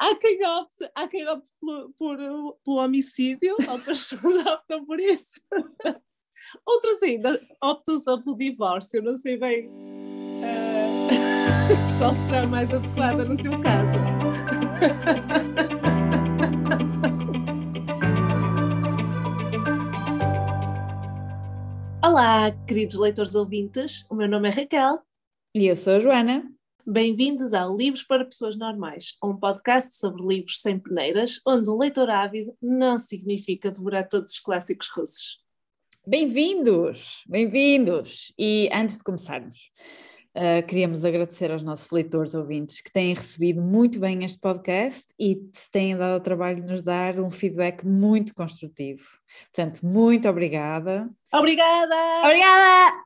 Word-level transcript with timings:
há 0.00 0.16
quem 0.16 0.44
opte, 0.46 0.90
há 0.94 1.06
quem 1.06 1.28
opte 1.28 1.50
pelo, 1.60 1.92
por, 1.98 2.16
pelo 2.64 2.76
homicídio, 2.78 3.54
outras 3.68 4.08
pessoas 4.08 4.46
optam 4.46 4.86
por 4.86 4.98
isso. 4.98 5.38
Outros 6.66 7.02
ainda 7.02 7.38
optam 7.62 8.00
só 8.00 8.16
pelo 8.18 8.34
divórcio, 8.34 9.02
não 9.02 9.14
sei 9.16 9.36
bem 9.36 9.68
uh, 9.68 10.40
qual 12.00 12.14
será 12.26 12.46
mais 12.46 12.72
adequada 12.72 13.26
no 13.26 13.36
teu 13.36 13.60
caso. 13.60 13.90
Olá, 22.02 22.50
queridos 22.66 22.96
leitores 22.96 23.34
ouvintes, 23.34 24.06
o 24.08 24.14
meu 24.14 24.26
nome 24.26 24.48
é 24.48 24.52
Raquel. 24.52 25.02
E 25.54 25.66
eu 25.66 25.76
sou 25.76 25.96
a 25.96 26.00
Joana. 26.00 26.50
Bem-vindos 26.92 27.54
ao 27.54 27.76
Livros 27.76 28.02
para 28.02 28.24
Pessoas 28.24 28.58
Normais, 28.58 29.16
um 29.22 29.36
podcast 29.36 29.94
sobre 29.94 30.26
livros 30.26 30.60
sem 30.60 30.76
peneiras, 30.76 31.40
onde 31.46 31.70
um 31.70 31.78
leitor 31.78 32.10
ávido 32.10 32.52
não 32.60 32.98
significa 32.98 33.70
devorar 33.70 34.08
todos 34.08 34.32
os 34.32 34.40
clássicos 34.40 34.88
russos. 34.88 35.38
Bem-vindos, 36.04 37.22
bem-vindos! 37.28 38.32
E 38.36 38.68
antes 38.72 38.96
de 38.96 39.04
começarmos, 39.04 39.70
uh, 40.34 40.66
queríamos 40.66 41.04
agradecer 41.04 41.52
aos 41.52 41.62
nossos 41.62 41.88
leitores 41.92 42.34
ouvintes 42.34 42.80
que 42.80 42.92
têm 42.92 43.14
recebido 43.14 43.62
muito 43.62 44.00
bem 44.00 44.24
este 44.24 44.40
podcast 44.40 45.14
e 45.16 45.36
têm 45.70 45.96
dado 45.96 46.18
o 46.18 46.24
trabalho 46.24 46.56
de 46.60 46.72
nos 46.72 46.82
dar 46.82 47.20
um 47.20 47.30
feedback 47.30 47.86
muito 47.86 48.34
construtivo. 48.34 49.06
Portanto, 49.54 49.86
muito 49.86 50.28
obrigada. 50.28 51.08
Obrigada! 51.32 51.94
Obrigada! 52.24 53.04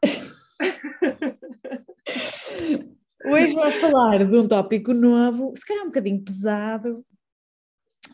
Hoje 3.24 3.54
vamos 3.54 3.74
falar 3.76 4.26
de 4.26 4.36
um 4.36 4.46
tópico 4.46 4.92
novo, 4.92 5.56
se 5.56 5.64
calhar 5.64 5.84
um 5.84 5.88
bocadinho 5.88 6.22
pesado, 6.22 7.02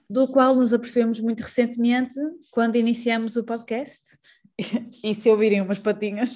do 0.08 0.28
qual 0.28 0.54
nos 0.54 0.72
apercebemos 0.72 1.20
muito 1.20 1.40
recentemente 1.40 2.14
quando 2.52 2.76
iniciamos 2.76 3.34
o 3.36 3.44
podcast. 3.44 4.16
E 5.02 5.14
se 5.14 5.30
ouvirem 5.30 5.62
umas 5.62 5.78
patinhas. 5.78 6.28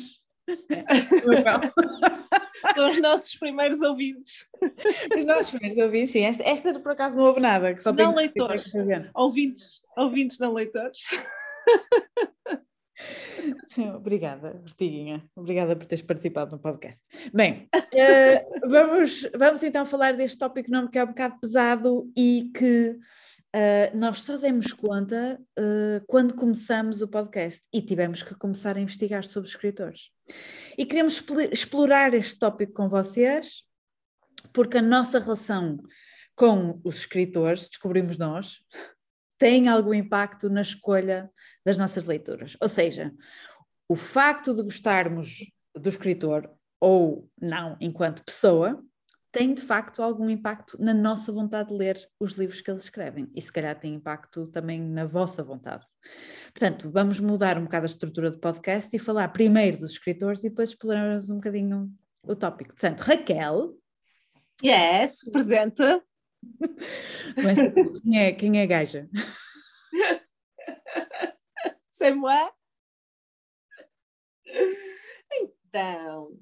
São 2.74 2.90
os 2.90 3.02
nossos 3.02 3.34
primeiros 3.34 3.82
ouvintes. 3.82 4.46
Os 5.14 5.24
nossos 5.26 5.50
primeiros 5.50 5.76
ouvintes, 5.76 6.12
sim. 6.12 6.24
Esta, 6.24 6.42
esta 6.42 6.80
por 6.80 6.92
acaso 6.92 7.14
não 7.14 7.24
houve 7.24 7.40
nada. 7.40 7.74
Que 7.74 7.82
só 7.82 7.92
não 7.92 8.14
leitores. 8.14 8.72
Ouvintes, 9.14 9.82
ouvintes 9.94 10.38
não 10.38 10.54
leitores. 10.54 11.00
Obrigada, 13.96 14.54
Bertiguinha. 14.54 15.24
Obrigada 15.34 15.76
por 15.76 15.86
teres 15.86 16.04
participado 16.04 16.52
no 16.52 16.58
podcast. 16.58 17.00
Bem, 17.32 17.68
uh, 17.74 18.68
vamos, 18.68 19.28
vamos 19.36 19.62
então 19.62 19.84
falar 19.84 20.14
deste 20.14 20.38
tópico 20.38 20.70
não 20.70 20.88
que 20.88 20.98
é 20.98 21.04
um 21.04 21.08
bocado 21.08 21.38
pesado 21.40 22.10
e 22.16 22.50
que 22.54 22.90
uh, 22.90 23.96
nós 23.96 24.22
só 24.22 24.36
demos 24.36 24.72
conta 24.72 25.40
uh, 25.58 26.04
quando 26.06 26.34
começamos 26.34 27.02
o 27.02 27.08
podcast 27.08 27.66
e 27.72 27.82
tivemos 27.82 28.22
que 28.22 28.34
começar 28.34 28.76
a 28.76 28.80
investigar 28.80 29.24
sobre 29.24 29.48
escritores. 29.48 30.10
E 30.78 30.86
queremos 30.86 31.22
explorar 31.50 32.14
este 32.14 32.38
tópico 32.38 32.72
com 32.72 32.88
vocês, 32.88 33.64
porque 34.52 34.78
a 34.78 34.82
nossa 34.82 35.18
relação 35.18 35.78
com 36.36 36.80
os 36.82 36.96
escritores, 36.96 37.68
descobrimos 37.68 38.18
nós, 38.18 38.58
tem 39.44 39.68
algum 39.68 39.92
impacto 39.92 40.48
na 40.48 40.62
escolha 40.62 41.30
das 41.62 41.76
nossas 41.76 42.06
leituras. 42.06 42.56
Ou 42.62 42.66
seja, 42.66 43.12
o 43.86 43.94
facto 43.94 44.54
de 44.54 44.62
gostarmos 44.62 45.40
do 45.74 45.86
escritor 45.86 46.50
ou 46.80 47.28
não 47.38 47.76
enquanto 47.78 48.24
pessoa 48.24 48.82
tem 49.30 49.52
de 49.52 49.60
facto 49.60 50.02
algum 50.02 50.30
impacto 50.30 50.82
na 50.82 50.94
nossa 50.94 51.30
vontade 51.30 51.68
de 51.68 51.74
ler 51.74 52.08
os 52.18 52.32
livros 52.32 52.62
que 52.62 52.70
eles 52.70 52.84
escrevem 52.84 53.30
e 53.34 53.42
se 53.42 53.52
calhar 53.52 53.78
tem 53.78 53.92
impacto 53.92 54.46
também 54.46 54.80
na 54.80 55.04
vossa 55.04 55.42
vontade. 55.42 55.84
Portanto, 56.54 56.90
vamos 56.90 57.20
mudar 57.20 57.58
um 57.58 57.64
bocado 57.64 57.84
a 57.84 57.86
estrutura 57.86 58.30
do 58.30 58.38
podcast 58.38 58.96
e 58.96 58.98
falar 58.98 59.28
primeiro 59.28 59.76
dos 59.76 59.90
escritores 59.90 60.42
e 60.42 60.48
depois 60.48 60.70
explorarmos 60.70 61.28
um 61.28 61.36
bocadinho 61.36 61.92
o 62.22 62.34
tópico. 62.34 62.72
Portanto, 62.72 63.02
Raquel. 63.02 63.76
Yes, 64.64 65.30
presente. 65.30 65.82
quem 68.02 68.18
é, 68.18 68.32
quem 68.32 68.60
é 68.60 68.66
gaja? 68.66 69.06
C'est 71.94 72.12
moi? 72.12 72.52
Então, 75.68 76.36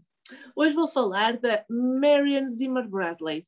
hoje 0.56 0.74
vou 0.74 0.88
falar 0.88 1.36
da 1.38 1.62
Marion 1.68 2.48
Zimmer 2.48 2.88
Bradley. 2.88 3.46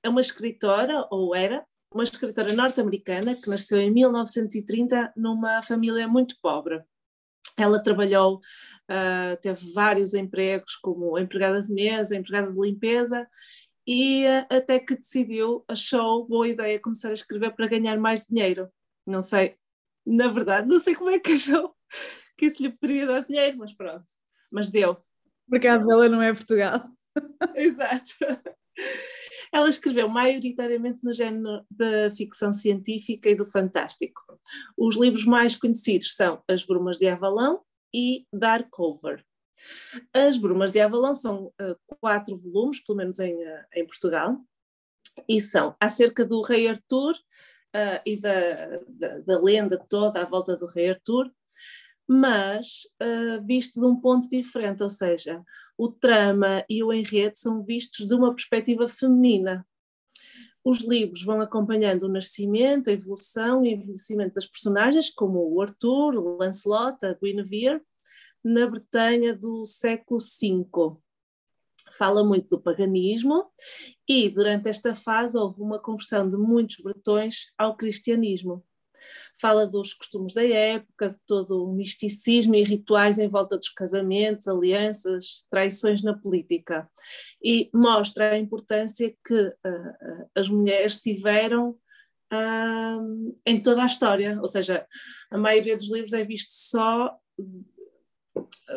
É 0.00 0.08
uma 0.08 0.20
escritora, 0.20 1.08
ou 1.10 1.34
era, 1.34 1.66
uma 1.92 2.04
escritora 2.04 2.52
norte-americana 2.52 3.34
que 3.34 3.50
nasceu 3.50 3.80
em 3.80 3.90
1930 3.90 5.12
numa 5.16 5.60
família 5.60 6.06
muito 6.06 6.36
pobre. 6.40 6.84
Ela 7.58 7.82
trabalhou, 7.82 8.36
uh, 8.36 9.36
teve 9.42 9.72
vários 9.72 10.14
empregos, 10.14 10.76
como 10.76 11.18
empregada 11.18 11.60
de 11.64 11.72
mesa, 11.72 12.16
empregada 12.16 12.52
de 12.52 12.60
limpeza, 12.60 13.28
e 13.84 14.24
uh, 14.24 14.54
até 14.54 14.78
que 14.78 14.94
decidiu, 14.94 15.64
achou 15.66 16.28
boa 16.28 16.46
ideia 16.46 16.78
começar 16.78 17.08
a 17.08 17.14
escrever 17.14 17.56
para 17.56 17.66
ganhar 17.66 17.98
mais 17.98 18.24
dinheiro. 18.24 18.70
Não 19.04 19.20
sei, 19.20 19.58
na 20.06 20.28
verdade, 20.28 20.68
não 20.68 20.78
sei 20.78 20.94
como 20.94 21.10
é 21.10 21.18
que 21.18 21.32
achou 21.32 21.74
que 22.36 22.46
isso 22.46 22.62
lhe 22.62 22.70
poderia 22.70 23.06
dar 23.06 23.24
dinheiro, 23.24 23.58
mas 23.58 23.72
pronto, 23.72 24.06
mas 24.50 24.70
deu. 24.70 24.92
O 24.92 25.50
mercado 25.50 25.84
dela 25.84 26.08
não 26.08 26.22
é 26.22 26.32
Portugal. 26.32 26.88
Exato. 27.54 28.14
Ela 29.52 29.68
escreveu 29.68 30.08
maioritariamente 30.08 31.00
no 31.02 31.12
género 31.12 31.64
da 31.70 32.10
ficção 32.16 32.52
científica 32.52 33.28
e 33.28 33.34
do 33.34 33.44
fantástico. 33.44 34.22
Os 34.76 34.96
livros 34.96 35.24
mais 35.24 35.56
conhecidos 35.56 36.14
são 36.14 36.42
As 36.48 36.64
Brumas 36.64 36.98
de 36.98 37.08
Avalão 37.08 37.62
e 37.92 38.26
Darkover. 38.32 39.24
As 40.14 40.38
Brumas 40.38 40.72
de 40.72 40.80
Avalão 40.80 41.14
são 41.14 41.46
uh, 41.46 41.96
quatro 42.00 42.38
volumes, 42.38 42.82
pelo 42.82 42.96
menos 42.96 43.18
em, 43.18 43.34
uh, 43.34 43.64
em 43.74 43.86
Portugal, 43.86 44.38
e 45.28 45.40
são 45.40 45.76
acerca 45.80 46.24
do 46.24 46.40
rei 46.42 46.68
Arthur 46.68 47.14
uh, 47.74 48.00
e 48.04 48.16
da, 48.16 48.78
da, 48.88 49.18
da, 49.18 49.40
lenda 49.40 49.78
toda 49.88 50.22
à 50.22 50.24
volta 50.24 50.56
do 50.56 50.66
rei 50.66 50.90
Arthur, 50.90 51.30
mas 52.06 52.82
uh, 53.02 53.44
visto 53.46 53.80
de 53.80 53.86
um 53.86 53.96
ponto 54.00 54.28
diferente, 54.28 54.82
ou 54.82 54.88
seja, 54.88 55.42
o 55.78 55.90
trama 55.90 56.64
e 56.68 56.82
o 56.82 56.92
enredo 56.92 57.36
são 57.36 57.64
vistos 57.64 58.06
de 58.06 58.14
uma 58.14 58.34
perspectiva 58.34 58.86
feminina. 58.86 59.66
Os 60.62 60.80
livros 60.80 61.24
vão 61.24 61.40
acompanhando 61.40 62.02
o 62.02 62.08
nascimento, 62.08 62.90
a 62.90 62.92
evolução 62.92 63.64
e 63.64 63.70
o 63.70 63.72
envelhecimento 63.78 64.34
das 64.34 64.46
personagens, 64.46 65.08
como 65.08 65.38
o 65.38 65.62
Arthur, 65.62 66.16
o 66.16 66.36
Lancelot, 66.36 66.98
a 67.04 67.14
Guinevere, 67.14 67.80
na 68.44 68.66
Bretanha 68.66 69.34
do 69.34 69.64
século 69.64 70.20
V. 70.20 70.98
Fala 71.90 72.24
muito 72.24 72.48
do 72.48 72.60
paganismo 72.60 73.46
e 74.08 74.28
durante 74.28 74.68
esta 74.68 74.94
fase 74.94 75.36
houve 75.36 75.60
uma 75.60 75.78
conversão 75.78 76.28
de 76.28 76.36
muitos 76.36 76.76
bretões 76.76 77.52
ao 77.58 77.76
cristianismo. 77.76 78.64
Fala 79.40 79.66
dos 79.66 79.94
costumes 79.94 80.34
da 80.34 80.46
época, 80.46 81.10
de 81.10 81.18
todo 81.26 81.64
o 81.64 81.72
misticismo 81.72 82.54
e 82.54 82.62
rituais 82.62 83.18
em 83.18 83.28
volta 83.28 83.56
dos 83.56 83.70
casamentos, 83.70 84.46
alianças, 84.46 85.46
traições 85.50 86.02
na 86.02 86.14
política. 86.14 86.88
E 87.42 87.70
mostra 87.72 88.32
a 88.32 88.38
importância 88.38 89.14
que 89.26 89.40
uh, 89.40 90.28
as 90.34 90.48
mulheres 90.48 91.00
tiveram 91.00 91.70
uh, 92.32 93.34
em 93.46 93.60
toda 93.62 93.82
a 93.82 93.86
história. 93.86 94.38
Ou 94.40 94.46
seja, 94.46 94.86
a 95.30 95.38
maioria 95.38 95.76
dos 95.76 95.90
livros 95.90 96.12
é 96.12 96.24
visto 96.24 96.50
só 96.50 97.16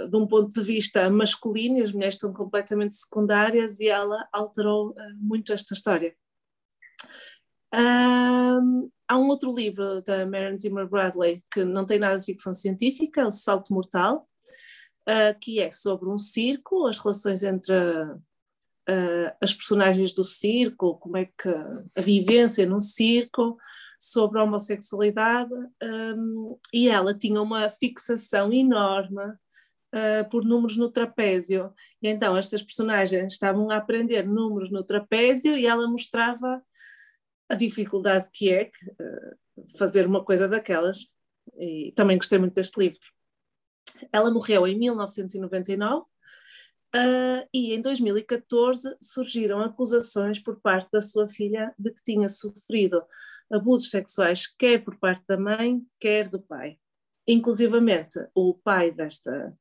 de 0.09 0.18
um 0.18 0.28
ponto 0.28 0.50
de 0.50 0.62
vista 0.62 1.09
masculino, 1.09 1.78
e 1.78 1.81
as 1.81 1.92
mulheres 1.92 2.20
são 2.20 2.34
completamente 2.34 2.96
secundárias, 2.96 3.80
e 3.80 3.88
ela 3.88 4.28
alterou 4.31 4.92
uh, 4.92 4.96
muito 5.18 5.54
esta 5.54 5.74
história. 5.74 6.16
Um, 7.74 8.90
há 9.08 9.17
um 9.17 9.28
outro 9.28 9.53
livro 9.53 10.02
da 10.03 10.26
Maren 10.26 10.58
Zimmer 10.58 10.88
Bradley 10.88 11.44
que 11.52 11.64
não 11.64 11.85
tem 11.85 11.97
nada 11.97 12.20
de 12.20 12.26
ficção 12.26 12.53
científica, 12.53 13.28
O 13.28 13.32
Salto 13.32 13.73
Mortal, 13.73 14.28
uh, 15.09 15.40
que 15.40 15.59
é 15.59 15.72
sobre 15.72 16.09
um 16.09 16.17
circo, 16.17 16.85
as 16.85 16.97
relações 16.97 17.44
entre 17.44 17.73
uh, 17.73 19.35
as 19.41 19.53
personagens 19.53 20.14
do 20.14 20.23
circo, 20.23 20.97
como 21.00 21.17
é 21.17 21.26
que 21.26 21.50
a 21.96 22.02
vivência 22.02 22.66
num 22.66 22.82
circo, 22.82 23.58
sobre 24.00 24.38
a 24.38 24.44
homossexualidade, 24.44 25.53
um, 25.82 26.58
e 26.73 26.90
ela 26.90 27.17
tinha 27.17 27.41
uma 27.41 27.70
fixação 27.70 28.52
enorme 28.52 29.34
uh, 29.93 30.29
por 30.29 30.43
números 30.43 30.75
no 30.75 30.91
trapézio. 30.91 31.73
E 32.01 32.07
então 32.07 32.35
estas 32.35 32.61
personagens 32.61 33.34
estavam 33.34 33.69
a 33.69 33.78
aprender 33.78 34.28
números 34.28 34.72
no 34.72 34.84
trapézio 34.84 35.57
e 35.57 35.66
ela 35.66 35.87
mostrava 35.87 36.61
a 37.47 37.55
dificuldade 37.55 38.28
que 38.34 38.51
é 38.51 38.72
uh, 38.99 39.78
fazer 39.78 40.05
uma 40.05 40.23
coisa 40.23 40.47
daquelas. 40.47 41.07
E 41.57 41.93
também 41.95 42.17
gostei 42.17 42.40
muito 42.40 42.55
deste 42.55 42.79
livro. 42.79 42.99
Ela 44.11 44.31
morreu 44.31 44.67
em 44.67 44.78
1999 44.78 46.05
Uh, 46.95 47.41
e 47.51 47.73
em 47.73 47.81
2014 47.81 48.95
surgiram 49.01 49.61
acusações 49.61 50.37
por 50.37 50.61
parte 50.61 50.91
da 50.91 51.01
sua 51.01 51.28
filha 51.28 51.73
de 51.75 51.91
que 51.91 52.03
tinha 52.03 52.29
sofrido 52.29 53.03
abusos 53.51 53.90
sexuais, 53.90 54.45
quer 54.45 54.84
por 54.84 54.99
parte 54.99 55.23
da 55.28 55.35
mãe, 55.35 55.81
quer 55.99 56.29
do 56.29 56.40
pai. 56.40 56.78
Inclusivamente, 57.28 58.19
o 58.35 58.53
pai 58.53 58.91
desta, 58.91 59.57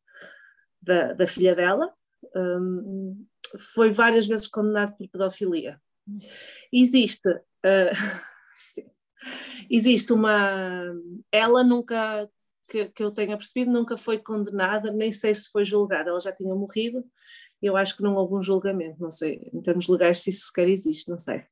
da, 0.83 1.13
da 1.13 1.27
filha 1.27 1.55
dela 1.55 1.93
um, 2.35 3.25
foi 3.75 3.93
várias 3.93 4.27
vezes 4.27 4.47
condenado 4.47 4.97
por 4.97 5.09
pedofilia. 5.09 5.81
Existe, 6.73 7.29
uh, 7.29 8.93
existe 9.71 10.13
uma. 10.13 10.85
Ela 11.31 11.63
nunca, 11.63 12.29
que, 12.69 12.87
que 12.87 13.03
eu 13.03 13.11
tenha 13.11 13.37
percebido, 13.37 13.71
nunca 13.71 13.97
foi 13.97 14.19
condenada, 14.19 14.91
nem 14.91 15.13
sei 15.13 15.33
se 15.35 15.51
foi 15.51 15.65
julgada, 15.65 16.11
ela 16.11 16.21
já 16.21 16.33
tinha 16.33 16.55
morrido. 16.55 17.05
Eu 17.61 17.77
acho 17.77 17.97
que 17.97 18.03
não 18.03 18.17
houve 18.17 18.35
um 18.35 18.43
julgamento, 18.43 19.01
não 19.01 19.11
sei, 19.11 19.49
em 19.53 19.63
termos 19.63 19.87
legais, 19.87 20.19
se 20.19 20.31
isso 20.31 20.47
sequer 20.47 20.69
existe, 20.69 21.09
não 21.09 21.19
sei. 21.19 21.45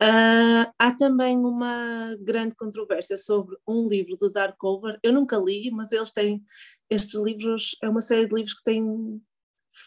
Uh, 0.00 0.70
há 0.78 0.94
também 0.96 1.36
uma 1.36 2.16
grande 2.20 2.54
controvérsia 2.54 3.16
sobre 3.16 3.56
um 3.66 3.88
livro 3.88 4.16
do 4.16 4.30
Darkover. 4.30 4.98
Eu 5.02 5.12
nunca 5.12 5.36
li, 5.36 5.70
mas 5.72 5.90
eles 5.90 6.12
têm 6.12 6.44
estes 6.88 7.14
livros, 7.20 7.76
é 7.82 7.88
uma 7.88 8.00
série 8.00 8.26
de 8.26 8.34
livros 8.34 8.54
que 8.54 8.62
têm 8.62 9.20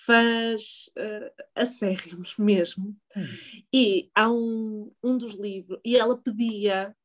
fãs 0.06 0.88
uh, 0.98 1.44
acérrimos 1.56 2.36
mesmo. 2.38 2.96
Hum. 3.16 3.26
E 3.74 4.10
há 4.14 4.30
um, 4.30 4.92
um 5.02 5.18
dos 5.18 5.36
livros, 5.36 5.80
e 5.84 5.96
ela 5.96 6.18
pedia 6.18 6.96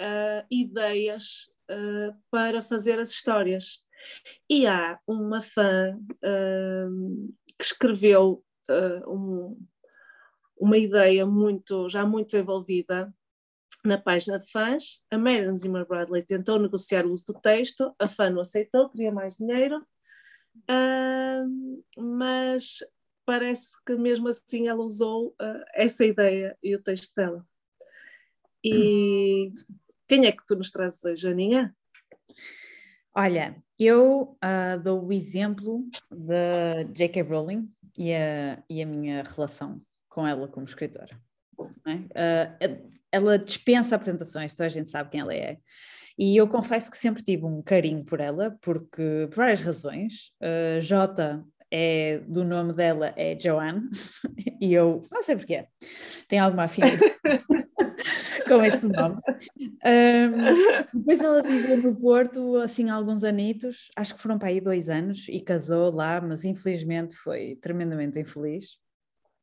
uh, 0.00 0.46
ideias 0.50 1.50
uh, 1.70 2.16
para 2.30 2.62
fazer 2.62 2.98
as 2.98 3.10
histórias. 3.10 3.84
E 4.48 4.66
há 4.66 4.98
uma 5.06 5.40
fã 5.40 5.96
que 6.20 7.64
escreveu 7.64 8.44
um 9.06 9.56
uma 10.64 10.78
ideia 10.78 11.26
muito, 11.26 11.90
já 11.90 12.06
muito 12.06 12.30
desenvolvida 12.30 13.14
na 13.84 13.98
página 13.98 14.38
de 14.38 14.50
fãs. 14.50 15.02
A 15.10 15.18
Marion 15.18 15.54
Zimmer 15.58 15.86
Bradley 15.86 16.22
tentou 16.22 16.58
negociar 16.58 17.04
o 17.04 17.12
uso 17.12 17.26
do 17.26 17.34
texto, 17.34 17.94
a 17.98 18.08
fã 18.08 18.30
não 18.30 18.40
aceitou, 18.40 18.88
queria 18.88 19.12
mais 19.12 19.36
dinheiro, 19.36 19.86
uh, 20.70 22.02
mas 22.02 22.78
parece 23.26 23.72
que 23.84 23.94
mesmo 23.94 24.26
assim 24.28 24.66
ela 24.68 24.82
usou 24.82 25.28
uh, 25.32 25.64
essa 25.74 26.02
ideia 26.02 26.56
e 26.62 26.74
o 26.74 26.82
texto 26.82 27.14
dela. 27.14 27.46
E 28.64 29.52
quem 30.08 30.24
é 30.24 30.32
que 30.32 30.46
tu 30.46 30.56
nos 30.56 30.70
trazes 30.70 31.04
hoje, 31.04 31.20
Janinha? 31.20 31.76
Olha, 33.14 33.62
eu 33.78 34.38
uh, 34.42 34.82
dou 34.82 35.04
o 35.04 35.12
exemplo 35.12 35.86
da 36.10 36.84
J.K. 36.84 37.20
Rowling 37.20 37.70
e 37.98 38.14
a, 38.14 38.64
e 38.66 38.82
a 38.82 38.86
minha 38.86 39.22
relação 39.24 39.78
com 40.14 40.26
ela 40.26 40.46
como 40.46 40.64
escritora. 40.64 41.20
É? 41.86 41.94
Uh, 42.66 42.88
ela 43.10 43.38
dispensa 43.38 43.96
apresentações, 43.96 44.54
toda 44.54 44.66
a 44.66 44.70
gente 44.70 44.88
sabe 44.88 45.10
quem 45.10 45.20
ela 45.20 45.34
é. 45.34 45.58
E 46.16 46.36
eu 46.36 46.46
confesso 46.46 46.88
que 46.90 46.96
sempre 46.96 47.22
tive 47.22 47.44
um 47.44 47.60
carinho 47.60 48.04
por 48.04 48.20
ela, 48.20 48.56
porque 48.62 49.26
por 49.28 49.36
várias 49.36 49.60
razões. 49.60 50.30
Uh, 50.40 50.80
J 50.80 51.44
é 51.70 52.18
do 52.28 52.44
nome 52.44 52.72
dela 52.72 53.12
é 53.16 53.36
Joanne, 53.36 53.88
e 54.60 54.72
eu 54.72 55.02
não 55.10 55.24
sei 55.24 55.34
porquê, 55.34 55.66
tenho 56.28 56.44
alguma 56.44 56.64
afinidade 56.64 57.00
com 58.46 58.62
esse 58.62 58.86
nome. 58.86 59.16
Um, 59.84 60.98
depois 60.98 61.20
ela 61.20 61.42
viveu 61.42 61.78
no 61.78 61.96
Porto, 61.98 62.56
assim, 62.58 62.90
alguns 62.90 63.24
anitos, 63.24 63.90
acho 63.96 64.14
que 64.14 64.20
foram 64.20 64.38
para 64.38 64.48
aí 64.48 64.60
dois 64.60 64.88
anos, 64.88 65.26
e 65.28 65.40
casou 65.40 65.90
lá, 65.90 66.20
mas 66.20 66.44
infelizmente 66.44 67.16
foi 67.16 67.56
tremendamente 67.56 68.20
infeliz. 68.20 68.83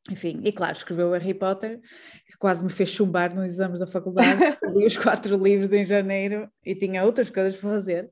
Enfim, 0.09 0.41
e 0.43 0.51
claro, 0.51 0.73
escreveu 0.73 1.09
o 1.09 1.11
Harry 1.11 1.33
Potter, 1.33 1.79
que 2.25 2.35
quase 2.37 2.63
me 2.63 2.71
fez 2.71 2.89
chumbar 2.89 3.35
nos 3.35 3.51
exames 3.51 3.79
da 3.79 3.85
faculdade. 3.85 4.39
Li 4.73 4.85
os 4.85 4.97
quatro 4.97 5.37
livros 5.37 5.71
em 5.71 5.85
janeiro 5.85 6.49
e 6.65 6.73
tinha 6.73 7.03
outras 7.03 7.29
coisas 7.29 7.55
para 7.55 7.69
fazer. 7.69 8.09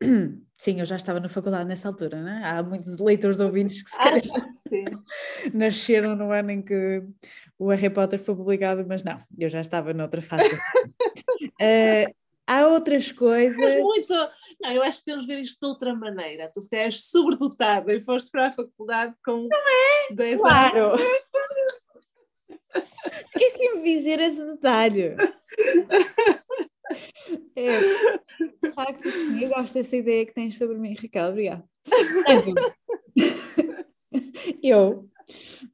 Sim, 0.58 0.80
eu 0.80 0.86
já 0.86 0.96
estava 0.96 1.20
na 1.20 1.28
faculdade 1.28 1.68
nessa 1.68 1.88
altura, 1.88 2.22
né? 2.22 2.42
Há 2.44 2.62
muitos 2.62 2.98
leitores 2.98 3.40
ouvintes 3.40 3.82
que 3.82 3.90
se 3.90 3.96
calhar 3.96 4.20
nasceram 5.52 6.14
no 6.14 6.30
ano 6.30 6.50
em 6.50 6.62
que 6.62 7.02
o 7.58 7.68
Harry 7.70 7.90
Potter 7.90 8.18
foi 8.18 8.34
publicado, 8.36 8.84
mas 8.86 9.02
não, 9.02 9.16
eu 9.38 9.48
já 9.48 9.60
estava 9.60 9.92
noutra 9.92 10.22
fase. 10.22 10.54
uh, 10.54 12.14
há 12.46 12.66
outras 12.66 13.10
coisas. 13.12 13.56
Muito. 13.56 14.12
Não, 14.60 14.70
eu 14.72 14.82
acho 14.82 14.98
que 14.98 15.04
temos 15.04 15.26
de 15.26 15.34
ver 15.34 15.42
isto 15.42 15.60
de 15.60 15.66
outra 15.66 15.94
maneira. 15.94 16.50
Tu 16.52 16.60
se 16.60 16.76
és 16.76 17.02
sobredotada 17.02 17.92
e 17.92 18.02
foste 18.02 18.30
para 18.30 18.46
a 18.46 18.52
faculdade 18.52 19.14
com. 19.24 19.48
Não 19.48 20.10
é? 20.10 20.14
10 20.14 20.40
claro! 20.40 20.92
Esqueci-me 23.34 23.82
de 23.82 23.84
dizer 23.84 24.20
esse 24.20 24.44
detalhe. 24.44 25.16
É, 27.56 27.80
de 28.62 28.72
facto, 28.72 29.10
sim, 29.10 29.42
eu 29.42 29.48
gosto 29.48 29.74
dessa 29.74 29.96
ideia 29.96 30.24
que 30.26 30.34
tens 30.34 30.56
sobre 30.56 30.76
mim, 30.78 30.94
Raquel, 30.94 31.30
obrigada. 31.30 31.64
Eu, 34.62 35.08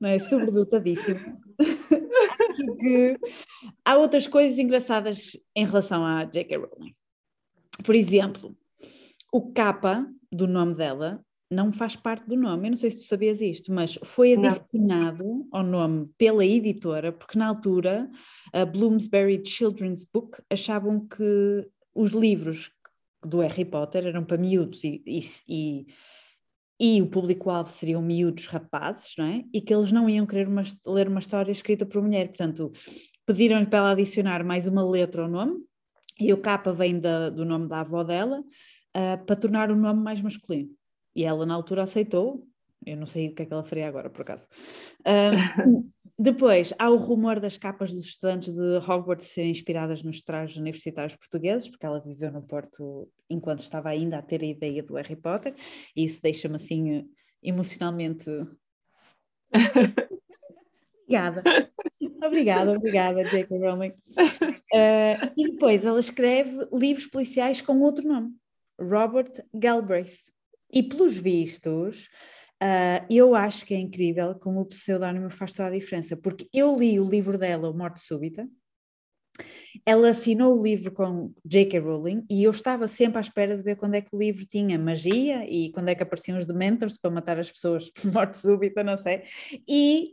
não 0.01 0.09
é, 0.09 0.19
sobredotadíssima, 0.19 1.39
acho 2.53 2.77
que 2.77 3.19
há 3.85 3.97
outras 3.97 4.27
coisas 4.27 4.59
engraçadas 4.59 5.37
em 5.57 5.65
relação 5.65 6.05
à 6.05 6.25
J.K. 6.25 6.57
Rowling. 6.57 6.95
Por 7.85 7.95
exemplo, 7.95 8.57
o 9.33 9.53
capa 9.53 10.07
do 10.31 10.47
nome 10.47 10.75
dela 10.75 11.25
não 11.51 11.73
faz 11.73 11.95
parte 11.95 12.27
do 12.27 12.37
nome. 12.37 12.67
Eu 12.67 12.71
não 12.71 12.77
sei 12.77 12.91
se 12.91 12.99
tu 12.99 13.05
sabias 13.05 13.41
isto, 13.41 13.73
mas 13.73 13.99
foi 14.05 14.35
adicionado 14.35 15.47
ao 15.53 15.63
nome 15.63 16.09
pela 16.17 16.45
editora, 16.45 17.13
porque 17.13 17.39
na 17.39 17.47
altura 17.47 18.11
a 18.53 18.65
Bloomsbury 18.65 19.43
Children's 19.45 20.05
Book 20.05 20.43
achavam 20.51 21.07
que 21.07 21.69
os 21.95 22.11
livros 22.11 22.73
do 23.25 23.41
Harry 23.41 23.65
Potter 23.65 24.07
eram 24.07 24.25
para 24.25 24.39
miúdos 24.39 24.83
e, 24.83 25.03
e, 25.07 25.21
e, 25.49 25.87
e 26.85 27.01
o 27.01 27.07
público-alvo 27.07 27.71
seriam 27.71 28.03
miúdos 28.03 28.49
rapazes, 28.49 29.15
não 29.17 29.25
é? 29.25 29.45
E 29.55 29.61
que 29.61 29.73
eles 29.73 29.93
não 29.93 30.11
iam 30.11 30.27
querer 30.27 30.49
uma, 30.49 30.65
ler 30.85 31.07
uma 31.07 31.21
história 31.21 31.53
escrita 31.53 31.87
por 31.87 32.03
mulher. 32.03 32.27
Portanto, 32.27 32.73
pediram-lhe 33.25 33.67
para 33.67 33.79
ela 33.79 33.91
adicionar 33.93 34.45
mais 34.45 34.67
uma 34.67 34.85
letra 34.85 35.23
ao 35.23 35.29
nome, 35.29 35.61
e 36.19 36.33
o 36.33 36.39
capa 36.39 36.73
vem 36.73 36.99
da, 36.99 37.31
do 37.31 37.45
nome 37.45 37.69
da 37.69 37.83
avó 37.83 38.03
dela, 38.03 38.41
uh, 38.41 39.25
para 39.25 39.37
tornar 39.37 39.71
o 39.71 39.77
nome 39.77 40.03
mais 40.03 40.21
masculino. 40.21 40.71
E 41.15 41.23
ela, 41.23 41.47
na 41.47 41.55
altura, 41.55 41.85
aceitou. 41.85 42.45
Eu 42.85 42.97
não 42.97 43.07
sei 43.07 43.29
o 43.29 43.35
que 43.37 43.43
é 43.43 43.47
que 43.47 43.53
ela 43.53 43.63
faria 43.63 43.87
agora, 43.87 44.11
por 44.11 44.23
acaso. 44.23 44.49
Um, 45.07 45.89
depois, 46.23 46.73
há 46.79 46.89
o 46.89 46.95
rumor 46.95 47.41
das 47.41 47.57
capas 47.57 47.93
dos 47.93 48.07
estudantes 48.07 48.55
de 48.55 48.77
Hogwarts 48.89 49.27
serem 49.27 49.51
inspiradas 49.51 50.05
nos 50.05 50.23
trajes 50.23 50.57
universitários 50.57 51.17
portugueses, 51.17 51.69
porque 51.69 51.85
ela 51.85 51.99
viveu 51.99 52.31
no 52.31 52.41
Porto 52.41 53.11
enquanto 53.29 53.59
estava 53.59 53.89
ainda 53.89 54.19
a 54.19 54.23
ter 54.23 54.41
a 54.41 54.47
ideia 54.47 54.85
do 54.85 54.95
Harry 54.95 55.17
Potter, 55.17 55.53
e 55.97 56.05
isso 56.05 56.23
deixa-me 56.23 56.55
assim 56.55 57.11
emocionalmente. 57.43 58.31
obrigada. 61.05 61.43
Obrigada, 62.25 62.73
obrigada, 62.73 63.25
J.K. 63.25 63.59
Rowling. 63.59 63.91
Uh, 63.91 65.33
e 65.37 65.51
depois 65.51 65.85
ela 65.85 65.99
escreve 65.99 66.69
livros 66.73 67.09
policiais 67.09 67.61
com 67.61 67.81
outro 67.81 68.07
nome, 68.07 68.33
Robert 68.81 69.45
Galbraith. 69.53 70.31
E 70.73 70.85
pelos 70.85 71.17
vistos, 71.17 72.09
uh, 72.63 73.07
eu 73.11 73.35
acho 73.35 73.67
que 73.67 73.75
é 73.75 73.79
incrível 73.79 74.35
como 74.37 74.61
o 74.61 74.67
pseudónimo 74.67 75.29
faz 75.31 75.53
toda 75.53 75.69
a 75.69 75.73
diferença, 75.73 76.17
porque 76.17 76.49
eu 76.53 76.77
li 76.77 77.01
o 77.01 77.09
livro 77.09 77.37
dela, 77.37 77.73
Morte 77.73 78.01
Súbita, 78.01 78.49
ela 79.85 80.11
assinou 80.11 80.59
o 80.59 80.63
livro 80.63 80.93
com 80.93 81.33
J.K. 81.45 81.79
Rowling 81.81 82.25
e 82.31 82.45
eu 82.45 82.51
estava 82.51 82.87
sempre 82.87 83.19
à 83.19 83.21
espera 83.21 83.57
de 83.57 83.63
ver 83.63 83.77
quando 83.77 83.95
é 83.95 84.01
que 84.03 84.15
o 84.15 84.19
livro 84.19 84.45
tinha 84.45 84.79
magia 84.79 85.45
e 85.49 85.73
quando 85.73 85.89
é 85.89 85.95
que 85.95 86.03
apareciam 86.03 86.37
os 86.37 86.45
Dementors 86.45 86.99
para 86.99 87.11
matar 87.11 87.39
as 87.39 87.51
pessoas 87.51 87.91
por 87.91 88.05
morte 88.13 88.37
súbita, 88.37 88.85
não 88.85 88.97
sei. 88.99 89.23
E 89.67 90.13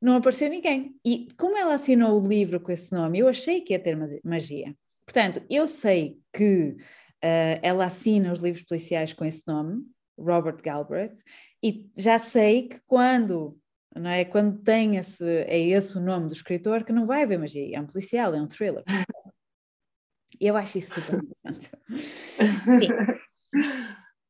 não 0.00 0.16
apareceu 0.16 0.50
ninguém. 0.50 0.96
E 1.04 1.28
como 1.38 1.56
ela 1.56 1.74
assinou 1.74 2.20
o 2.20 2.28
livro 2.28 2.60
com 2.60 2.72
esse 2.72 2.92
nome, 2.92 3.20
eu 3.20 3.28
achei 3.28 3.60
que 3.60 3.72
ia 3.72 3.78
ter 3.78 3.96
magia. 4.24 4.74
Portanto, 5.06 5.40
eu 5.48 5.68
sei 5.68 6.18
que 6.32 6.76
uh, 7.24 7.58
ela 7.62 7.86
assina 7.86 8.32
os 8.32 8.40
livros 8.40 8.64
policiais 8.64 9.12
com 9.12 9.24
esse 9.24 9.46
nome, 9.46 9.84
Robert 10.18 10.62
Galbraith, 10.62 11.16
e 11.62 11.90
já 11.96 12.18
sei 12.18 12.68
que 12.68 12.80
quando, 12.86 13.58
não 13.94 14.10
é, 14.10 14.24
quando 14.24 14.58
tem 14.62 14.96
esse, 14.96 15.24
é 15.24 15.58
esse 15.58 15.96
o 15.96 16.00
nome 16.00 16.28
do 16.28 16.34
escritor, 16.34 16.84
que 16.84 16.92
não 16.92 17.06
vai 17.06 17.22
haver 17.22 17.38
magia, 17.38 17.76
é 17.76 17.80
um 17.80 17.86
policial, 17.86 18.34
é 18.34 18.40
um 18.40 18.46
thriller. 18.46 18.84
Eu 20.40 20.56
acho 20.56 20.78
isso 20.78 21.00
super 21.00 21.20
interessante. 21.44 21.70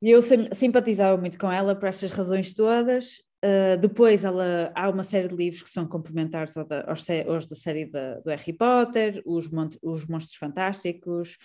E 0.03 0.11
eu 0.11 0.21
simpatizava 0.23 1.17
muito 1.17 1.39
com 1.39 1.51
ela 1.51 1.75
por 1.75 1.89
estas 1.89 2.11
razões 2.11 2.53
todas. 2.53 3.26
Uh, 3.45 3.77
depois 3.81 4.25
ela, 4.25 4.73
há 4.75 4.89
uma 4.89 5.05
série 5.05 5.29
de 5.29 5.37
livros 5.37 5.63
que 5.63 5.71
são 5.71 5.87
complementares 5.87 6.57
ao 6.57 6.65
da, 6.65 6.89
aos, 6.91 7.07
aos, 7.29 7.47
da 7.47 7.55
série 7.55 7.85
da, 7.87 8.19
do 8.21 8.31
Harry 8.31 8.53
Potter, 8.53 9.23
os, 9.25 9.49
os 9.83 10.07
Monstros 10.07 10.37
Fantásticos, 10.37 11.37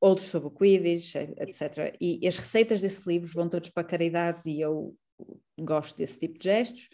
outros 0.00 0.28
sobre 0.28 0.48
o 0.48 0.50
Quidditch, 0.50 1.14
etc. 1.14 1.94
E 2.00 2.26
as 2.26 2.38
receitas 2.38 2.80
desses 2.80 3.04
livros 3.06 3.34
vão 3.34 3.48
todos 3.48 3.68
para 3.68 3.84
caridades 3.84 4.46
e 4.46 4.60
eu 4.60 4.94
gosto 5.58 5.96
desse 5.96 6.18
tipo 6.18 6.38
de 6.38 6.44
gestos. 6.44 6.88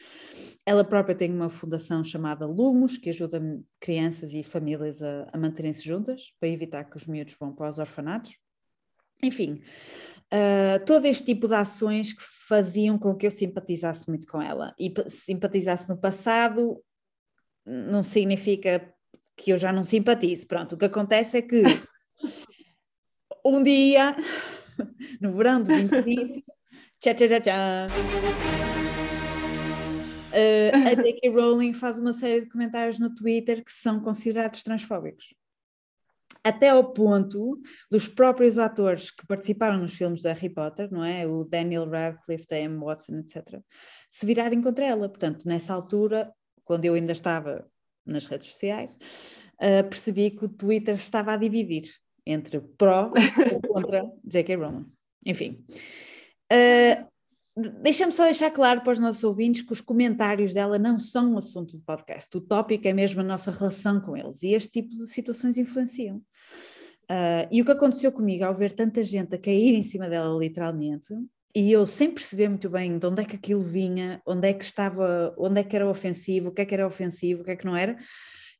Ela 0.65 0.85
própria 0.85 1.15
tem 1.15 1.33
uma 1.33 1.49
fundação 1.49 2.03
chamada 2.03 2.45
Lumos, 2.47 2.97
que 2.97 3.11
ajuda 3.11 3.41
crianças 3.79 4.35
e 4.35 4.43
famílias 4.43 5.03
a, 5.03 5.29
a 5.33 5.39
manterem-se 5.39 5.85
juntas, 5.85 6.33
para 6.41 6.49
evitar 6.49 6.85
que 6.85 6.97
os 6.97 7.07
miúdos 7.07 7.37
vão 7.39 7.53
para 7.53 7.71
os 7.71 7.79
orfanatos. 7.79 8.37
Enfim, 9.23 9.63
uh, 10.33 10.85
todo 10.85 11.07
este 11.07 11.25
tipo 11.25 11.49
de 11.49 11.55
ações 11.55 12.13
que 12.13 12.23
faziam 12.49 12.99
com 12.99 13.15
que 13.15 13.27
eu 13.27 13.31
simpatizasse 13.31 14.09
muito 14.09 14.27
com 14.27 14.41
ela. 14.41 14.75
E 14.79 14.93
simpatizasse 15.09 15.89
no 15.89 15.97
passado 15.97 16.83
não 17.65 18.03
significa 18.03 18.93
que 19.37 19.53
eu 19.53 19.57
já 19.57 19.73
não 19.73 19.85
simpatize. 19.85 20.47
Pronto, 20.47 20.75
o 20.75 20.79
que 20.79 20.85
acontece 20.85 21.39
é 21.39 21.43
que 21.43 21.63
um 23.45 23.63
dia, 23.63 24.17
no 25.21 25.37
verão 25.37 25.63
de 25.63 25.69
2020, 25.69 26.45
tchá, 27.01 27.15
tchá, 27.15 27.27
tchá, 27.29 27.41
tchá, 27.41 27.87
uh, 30.33 30.89
a 30.89 30.95
J.K. 30.95 31.31
Rowling 31.31 31.73
faz 31.73 31.99
uma 31.99 32.13
série 32.13 32.43
de 32.43 32.49
comentários 32.49 32.99
no 32.99 33.15
Twitter 33.15 33.65
que 33.65 33.73
são 33.73 34.01
considerados 34.01 34.63
transfóbicos. 34.63 35.35
Até 36.47 36.69
ao 36.69 36.93
ponto 36.93 37.61
dos 37.91 38.07
próprios 38.07 38.57
atores 38.57 39.11
que 39.11 39.27
participaram 39.27 39.79
nos 39.79 39.97
filmes 39.97 40.23
de 40.23 40.29
Harry 40.33 40.49
Potter, 40.49 40.89
não 40.93 41.05
é? 41.05 41.27
O 41.27 41.43
Daniel 41.43 41.89
Radcliffe, 41.89 42.47
a 42.53 42.61
Emma 42.61 42.85
Watson, 42.85 43.19
etc., 43.19 43.61
se 44.09 44.25
virarem 44.25 44.63
contra 44.63 44.87
ela. 44.87 45.09
Portanto, 45.09 45.45
nessa 45.47 45.75
altura, 45.75 46.33
quando 46.65 46.85
eu 46.85 46.95
ainda 46.95 47.11
estava 47.11 47.67
nas 48.07 48.27
redes 48.27 48.49
sociais, 48.49 48.97
uh, 49.55 49.89
percebi 49.89 50.31
que 50.31 50.45
o 50.45 50.49
Twitter 50.49 50.95
estava 50.95 51.33
a 51.33 51.37
dividir 51.37 51.91
entre 52.25 52.61
pró 52.61 53.11
e 53.17 53.67
contra 53.67 54.05
J.K. 54.25 54.57
Rowling. 54.57 54.87
Enfim. 55.25 55.65
Uh, 56.53 57.07
Deixa-me 57.57 58.13
só 58.13 58.25
deixar 58.25 58.51
claro 58.51 58.83
para 58.83 58.93
os 58.93 58.99
nossos 58.99 59.25
ouvintes 59.25 59.63
que 59.63 59.73
os 59.73 59.81
comentários 59.81 60.53
dela 60.53 60.79
não 60.79 60.99
são 60.99 61.33
um 61.33 61.39
assunto 61.39 61.77
de 61.77 61.83
podcast. 61.83 62.37
O 62.37 62.41
tópico 62.41 62.87
é 62.87 62.93
mesmo 62.93 63.23
a 63.23 63.25
nossa 63.25 63.51
relação 63.51 63.99
com 63.99 64.15
eles 64.15 64.43
e 64.43 64.53
este 64.53 64.73
tipo 64.73 64.91
de 64.91 65.07
situações 65.07 65.57
influenciam. 65.57 66.19
Uh, 67.11 67.49
e 67.51 67.63
o 67.63 67.65
que 67.65 67.71
aconteceu 67.71 68.13
comigo 68.13 68.45
ao 68.45 68.55
ver 68.55 68.73
tanta 68.73 69.03
gente 69.03 69.35
a 69.35 69.39
cair 69.39 69.75
em 69.75 69.83
cima 69.83 70.09
dela, 70.09 70.39
literalmente, 70.39 71.15
e 71.55 71.73
eu 71.73 71.87
sem 71.87 72.11
perceber 72.11 72.51
muito 72.51 72.69
bem 72.69 72.99
de 72.99 73.07
onde 73.07 73.23
é 73.23 73.25
que 73.25 73.37
aquilo 73.37 73.63
vinha, 73.63 74.21
onde 74.27 74.49
é 74.49 74.53
que 74.53 74.65
estava, 74.65 75.35
onde 75.39 75.61
é 75.61 75.65
que 75.65 75.75
era 75.75 75.89
ofensivo, 75.89 76.49
o 76.49 76.53
que 76.53 76.61
é 76.61 76.67
que 76.67 76.75
era 76.75 76.87
ofensivo, 76.87 77.41
o 77.41 77.45
que 77.45 77.53
é 77.53 77.57
que 77.57 77.65
não 77.65 77.75
era, 77.75 77.97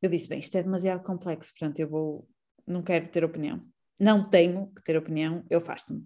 eu 0.01 0.09
disse: 0.09 0.27
bem, 0.27 0.39
isto 0.39 0.57
é 0.57 0.63
demasiado 0.63 1.03
complexo, 1.03 1.51
portanto 1.51 1.79
eu 1.79 1.87
vou, 1.87 2.27
não 2.65 2.81
quero 2.81 3.07
ter 3.09 3.23
opinião. 3.23 3.61
Não 3.99 4.27
tenho 4.27 4.71
que 4.75 4.81
ter 4.81 4.97
opinião, 4.97 5.45
eu 5.47 5.61
faço-me. 5.61 6.03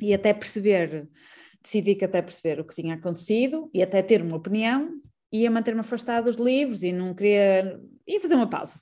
E 0.00 0.14
até 0.14 0.32
perceber 0.32 1.08
decidi 1.62 1.94
que 1.94 2.04
até 2.04 2.22
perceber 2.22 2.60
o 2.60 2.64
que 2.64 2.74
tinha 2.74 2.94
acontecido 2.94 3.70
e 3.74 3.82
até 3.82 4.02
ter 4.02 4.22
uma 4.22 4.36
opinião, 4.36 5.00
ia 5.32 5.50
manter-me 5.50 5.80
afastado 5.80 6.24
dos 6.24 6.36
livros 6.36 6.82
e 6.82 6.92
não 6.92 7.14
queria. 7.14 7.80
ia 8.06 8.20
fazer 8.20 8.34
uma 8.34 8.48
pausa. 8.48 8.80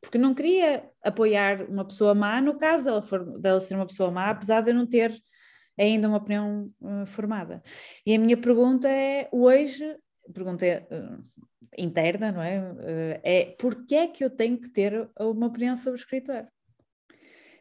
Porque 0.00 0.18
não 0.18 0.34
queria 0.34 0.88
apoiar 1.02 1.68
uma 1.68 1.84
pessoa 1.84 2.14
má, 2.14 2.40
no 2.40 2.56
caso 2.56 2.84
dela, 2.84 3.02
for, 3.02 3.38
dela 3.38 3.60
ser 3.60 3.74
uma 3.74 3.86
pessoa 3.86 4.10
má, 4.10 4.30
apesar 4.30 4.62
de 4.62 4.70
eu 4.70 4.74
não 4.74 4.86
ter 4.86 5.14
ainda 5.78 6.08
uma 6.08 6.16
opinião 6.18 6.72
uh, 6.80 7.06
formada. 7.06 7.62
E 8.04 8.14
a 8.14 8.18
minha 8.18 8.36
pergunta 8.36 8.88
é, 8.88 9.28
hoje, 9.30 9.84
pergunta 10.32 10.66
uh, 10.66 11.22
interna, 11.76 12.32
não 12.32 12.42
é? 12.42 12.60
Uh, 12.60 13.20
é 13.22 13.44
porquê 13.58 13.94
é 13.96 14.08
que 14.08 14.24
eu 14.24 14.30
tenho 14.30 14.58
que 14.58 14.70
ter 14.70 15.08
uma 15.18 15.46
opinião 15.46 15.76
sobre 15.76 15.98
o 15.98 16.02
escritor? 16.02 16.46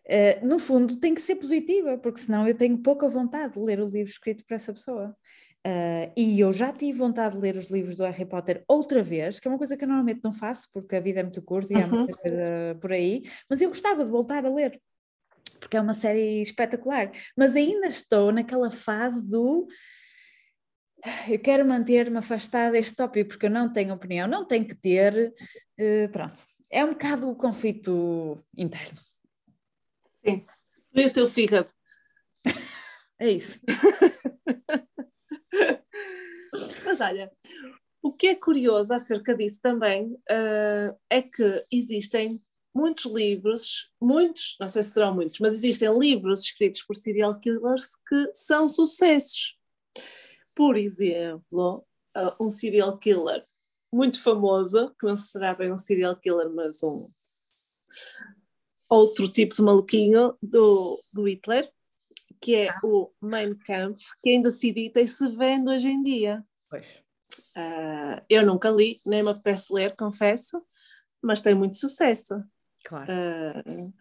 Uh, 0.10 0.44
no 0.46 0.58
fundo, 0.58 0.96
tem 0.96 1.14
que 1.14 1.22
ser 1.22 1.36
positiva, 1.36 1.96
porque 2.00 2.20
senão 2.20 2.48
eu 2.48 2.56
tenho 2.56 2.78
pouca 2.80 3.08
vontade 3.08 3.54
de 3.54 3.60
ler 3.60 3.80
o 3.80 3.88
livro 3.88 4.12
escrito 4.12 4.44
por 4.44 4.56
essa 4.56 4.74
pessoa. 4.74 5.16
Uh, 5.68 6.10
e 6.18 6.40
eu 6.40 6.52
já 6.52 6.74
tive 6.74 6.98
vontade 6.98 7.36
de 7.36 7.42
ler 7.42 7.56
os 7.56 7.70
livros 7.70 7.96
do 7.96 8.04
Harry 8.04 8.26
Potter 8.26 8.64
outra 8.68 9.04
vez, 9.04 9.40
que 9.40 9.48
é 9.48 9.52
uma 9.52 9.58
coisa 9.58 9.78
que 9.78 9.84
eu 9.84 9.88
normalmente 9.88 10.22
não 10.24 10.34
faço, 10.34 10.68
porque 10.74 10.96
a 10.96 11.00
vida 11.00 11.20
é 11.20 11.24
muito 11.24 11.42
curta 11.44 11.72
e 11.72 11.76
uhum. 11.76 11.84
há 11.84 11.88
muita 11.88 12.18
coisa 12.18 12.78
por 12.82 12.92
aí, 12.92 13.22
mas 13.48 13.62
eu 13.62 13.68
gostava 13.68 14.04
de 14.04 14.10
voltar 14.10 14.44
a 14.46 14.50
ler, 14.50 14.82
porque 15.60 15.78
é 15.78 15.82
uma 15.82 15.94
série 15.94 16.42
espetacular. 16.42 17.12
Mas 17.38 17.56
ainda 17.56 17.88
estou 17.88 18.32
naquela 18.32 18.72
fase 18.72 19.28
do. 19.28 19.68
Eu 21.30 21.40
quero 21.40 21.66
manter-me 21.66 22.18
afastada 22.18 22.72
deste 22.72 22.96
tópico, 22.96 23.30
porque 23.30 23.46
eu 23.46 23.52
não 23.52 23.72
tenho 23.72 23.94
opinião, 23.94 24.28
não 24.28 24.46
tenho 24.46 24.66
que 24.66 24.76
ter. 24.76 25.34
Uh, 25.80 26.10
pronto, 26.12 26.46
é 26.72 26.84
um 26.84 26.90
bocado 26.90 27.30
o 27.30 27.36
conflito 27.36 28.44
interno. 28.58 28.98
Sim. 30.26 30.46
Tu 30.94 31.00
e 31.00 31.06
o 31.06 31.14
teu 31.14 31.30
fígado. 31.30 31.72
É 33.20 33.30
isso. 33.30 33.60
Mas 36.84 37.02
olha, 37.02 37.32
o 38.02 38.16
que 38.16 38.28
é 38.28 38.36
curioso 38.36 38.94
acerca 38.94 39.36
disso 39.36 39.60
também 39.62 40.14
uh, 40.14 40.98
é 41.10 41.22
que 41.22 41.64
existem 41.72 42.42
muitos 42.74 43.06
livros, 43.06 43.92
muitos, 44.02 44.56
não 44.60 44.70
sei 44.70 44.84
se 44.84 44.92
serão 44.92 45.14
muitos, 45.14 45.40
mas 45.40 45.54
existem 45.54 45.98
livros 45.98 46.44
escritos 46.44 46.84
por 46.84 46.96
serial 46.96 47.40
killers 47.40 47.96
que 48.08 48.30
são 48.34 48.70
sucessos. 48.70 49.58
Por 50.56 50.78
exemplo, 50.78 51.86
uh, 52.16 52.44
um 52.44 52.50
serial 52.50 52.98
killer 52.98 53.46
muito 53.92 54.22
famoso, 54.22 54.94
que 55.00 55.06
não 55.06 55.16
será 55.16 55.54
bem 55.54 55.72
um 55.72 55.78
serial 55.78 56.16
killer, 56.16 56.50
mas 56.50 56.82
um, 56.84 57.08
outro 58.90 59.28
tipo 59.32 59.56
de 59.56 59.62
maluquinho 59.62 60.36
do, 60.42 61.00
do 61.14 61.28
Hitler, 61.28 61.72
que 62.42 62.56
é 62.56 62.70
ah. 62.70 62.80
o 62.84 63.12
Mein 63.22 63.56
Kampf, 63.56 64.02
que 64.24 64.32
ainda 64.32 64.50
se 64.50 64.70
edita 64.70 65.00
e 65.00 65.08
se 65.08 65.28
vende 65.30 65.70
hoje 65.70 65.88
em 65.88 66.02
dia. 66.02 66.44
Pois. 66.70 66.86
Uh, 67.56 68.22
eu 68.30 68.46
nunca 68.46 68.70
li, 68.70 69.00
nem 69.06 69.22
me 69.22 69.30
apetece 69.30 69.72
ler, 69.74 69.96
confesso, 69.96 70.62
mas 71.22 71.42
tem 71.42 71.54
muito 71.54 71.78
sucesso. 71.78 72.44
Claro. 72.84 73.12
Uh, 73.12 73.94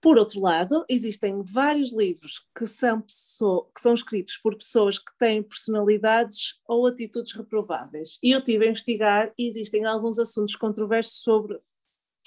por 0.00 0.18
outro 0.18 0.40
lado, 0.40 0.84
existem 0.88 1.42
vários 1.42 1.92
livros 1.92 2.46
que 2.56 2.66
são, 2.66 3.02
pessoa, 3.02 3.68
que 3.74 3.80
são 3.82 3.92
escritos 3.92 4.38
por 4.38 4.56
pessoas 4.56 4.98
que 4.98 5.12
têm 5.18 5.42
personalidades 5.42 6.58
ou 6.66 6.86
atitudes 6.86 7.34
reprováveis. 7.34 8.18
E 8.22 8.32
eu 8.32 8.42
tive 8.42 8.64
a 8.64 8.70
investigar 8.70 9.30
e 9.36 9.46
existem 9.46 9.84
alguns 9.84 10.18
assuntos 10.18 10.56
controversos 10.56 11.20
sobre 11.20 11.60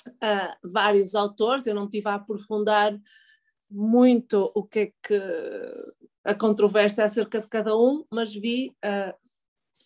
uh, 0.07 0.69
vários 0.72 1.15
autores, 1.15 1.67
eu 1.67 1.75
não 1.75 1.89
tive 1.89 2.10
a 2.10 2.15
aprofundar 2.15 2.98
muito 3.69 4.51
o 4.53 4.63
que 4.63 4.79
é 4.79 4.86
que 4.86 5.22
a 6.24 6.33
controvérsia 6.33 7.03
acerca 7.03 7.41
de 7.41 7.50
cada 7.50 7.75
um, 7.75 8.05
mas 8.12 8.33
vi 8.33 8.69
uh, 8.86 9.13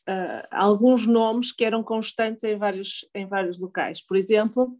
uh, 0.09 0.47
alguns 0.51 1.07
nomes 1.07 1.51
que 1.51 1.65
eram 1.65 1.83
constantes 1.83 2.43
em 2.43 2.57
vários, 2.57 3.07
em 3.13 3.25
vários 3.25 3.59
locais. 3.59 4.01
Por 4.01 4.15
exemplo, 4.17 4.77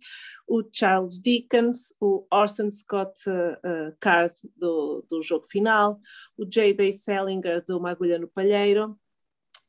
o 0.47 0.63
Charles 0.71 1.19
Dickens, 1.19 1.93
o 1.99 2.27
Orson 2.31 2.69
Scott 2.69 3.13
uh, 3.29 3.95
Card 3.99 4.35
do, 4.55 5.03
do 5.09 5.21
jogo 5.21 5.47
final, 5.47 5.99
o 6.37 6.45
J.D. 6.45 6.91
Salinger 6.93 7.65
do 7.65 7.79
Uma 7.79 7.97
no 8.19 8.27
Palheiro, 8.27 8.97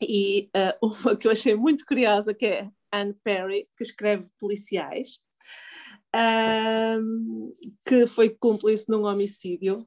e 0.01 0.51
uma 0.83 1.17
que 1.17 1.27
eu 1.27 1.33
achei 1.33 1.55
muito 1.55 1.85
curiosa, 1.87 2.35
que 2.35 2.47
é 2.47 2.71
Anne 2.93 3.15
Perry, 3.25 3.69
que 3.77 3.83
escreve 3.83 4.29
policiais 4.39 5.19
um, 6.15 7.55
que 7.85 8.07
foi 8.07 8.31
cúmplice 8.31 8.89
num 8.89 9.05
homicídio 9.05 9.87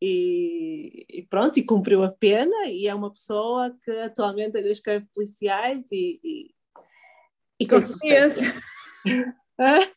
e, 0.00 1.06
e, 1.08 1.22
pronto, 1.28 1.58
e 1.58 1.64
cumpriu 1.64 2.02
a 2.02 2.10
pena 2.12 2.66
e 2.66 2.86
é 2.86 2.94
uma 2.94 3.12
pessoa 3.12 3.74
que 3.82 3.90
atualmente 3.90 4.56
ainda 4.56 4.70
escreve 4.70 5.06
policiais 5.14 5.90
e, 5.90 6.20
e, 6.22 6.54
e 7.60 7.66
com 7.66 7.80
sucesso. 7.80 8.40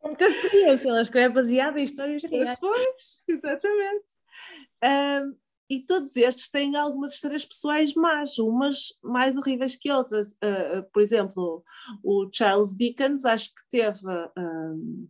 Com 0.00 0.08
muita 0.08 0.28
experiência, 0.28 0.88
ela 0.88 1.02
escreve 1.02 1.34
baseada 1.34 1.80
em 1.80 1.84
histórias 1.84 2.22
reais. 2.22 2.58
Pois, 2.60 3.22
exatamente. 3.26 4.04
Um, 4.84 5.36
e 5.68 5.80
todos 5.80 6.14
estes 6.16 6.48
têm 6.48 6.76
algumas 6.76 7.14
histórias 7.14 7.44
pessoais 7.44 7.94
más, 7.94 8.38
umas 8.38 8.92
mais 9.02 9.36
horríveis 9.36 9.76
que 9.76 9.90
outras. 9.90 10.32
Uh, 10.32 10.82
por 10.92 11.00
exemplo, 11.00 11.64
o 12.02 12.28
Charles 12.32 12.76
Dickens 12.76 13.24
acho 13.24 13.48
que 13.48 13.68
teve 13.70 14.06
uh, 14.06 15.08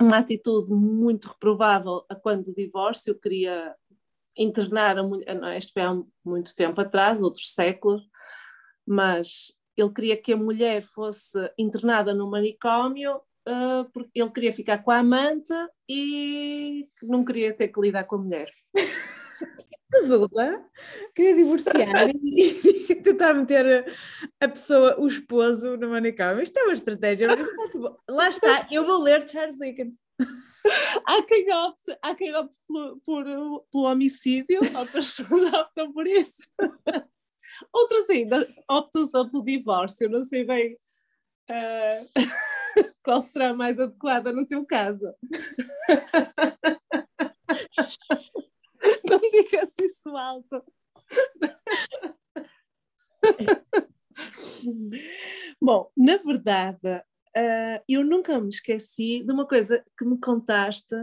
uma 0.00 0.18
atitude 0.18 0.72
muito 0.72 1.28
reprovável 1.28 2.04
a 2.08 2.14
quando 2.14 2.48
o 2.48 2.54
divórcio 2.54 3.14
queria 3.14 3.74
internar 4.36 4.98
a 4.98 5.02
mulher, 5.02 5.38
não, 5.38 5.52
isto 5.52 5.72
foi 5.72 5.82
há 5.82 5.94
muito 6.24 6.56
tempo 6.56 6.80
atrás, 6.80 7.22
outros 7.22 7.52
séculos, 7.52 8.02
mas 8.86 9.52
ele 9.76 9.92
queria 9.92 10.16
que 10.16 10.32
a 10.32 10.36
mulher 10.36 10.82
fosse 10.82 11.52
internada 11.58 12.14
no 12.14 12.30
manicômio 12.30 13.16
uh, 13.16 13.84
porque 13.92 14.20
ele 14.20 14.30
queria 14.30 14.52
ficar 14.52 14.78
com 14.78 14.90
a 14.90 14.98
amante 14.98 15.52
e 15.88 16.88
não 17.02 17.24
queria 17.24 17.52
ter 17.54 17.68
que 17.68 17.80
lidar 17.80 18.04
com 18.04 18.16
a 18.16 18.18
mulher. 18.18 18.50
resulta, 19.92 20.64
queria 21.14 21.34
divorciar 21.34 22.10
e 22.24 22.94
tentar 23.02 23.34
meter 23.34 23.92
a 24.40 24.48
pessoa, 24.48 25.00
o 25.00 25.06
esposo, 25.06 25.76
no 25.76 25.90
manicômio. 25.90 26.42
Isto 26.42 26.58
é 26.58 26.64
uma 26.64 26.72
estratégia. 26.72 27.28
Lá 28.08 28.28
está, 28.28 28.66
eu 28.70 28.84
vou 28.84 29.02
ler 29.02 29.28
Charles 29.28 29.58
Dickens. 29.58 29.94
Há 31.06 31.22
quem 31.22 31.52
opte, 31.52 31.98
há 32.02 32.14
quem 32.14 32.34
opte 32.34 32.58
por, 32.66 33.00
por, 33.04 33.24
pelo 33.24 33.84
homicídio, 33.84 34.60
outras 34.76 35.16
pessoas 35.16 35.52
optam 35.52 35.92
por 35.92 36.06
isso. 36.06 36.42
Outros 37.72 38.08
ainda 38.08 38.46
optam 38.70 39.06
só 39.06 39.28
pelo 39.28 39.42
divórcio, 39.42 40.08
não 40.08 40.22
sei 40.22 40.44
bem 40.44 40.78
uh, 41.50 42.06
qual 43.02 43.20
será 43.22 43.52
mais 43.52 43.78
adequada 43.78 44.32
no 44.32 44.46
teu 44.46 44.64
caso. 44.64 45.12
não 49.04 49.18
digas 49.18 49.74
isso 49.80 50.16
alto. 50.16 50.62
Bom, 55.60 55.90
na 55.96 56.16
verdade, 56.16 57.02
uh, 57.36 57.82
eu 57.88 58.04
nunca 58.04 58.40
me 58.40 58.48
esqueci 58.48 59.22
de 59.24 59.32
uma 59.32 59.46
coisa 59.46 59.84
que 59.98 60.04
me 60.04 60.18
contaste 60.18 60.94